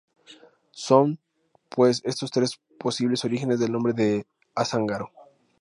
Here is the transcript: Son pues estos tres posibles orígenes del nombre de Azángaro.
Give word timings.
Son 0.71 1.19
pues 1.69 2.01
estos 2.05 2.31
tres 2.31 2.59
posibles 2.79 3.23
orígenes 3.23 3.59
del 3.59 3.71
nombre 3.71 3.93
de 3.93 4.25
Azángaro. 4.55 5.11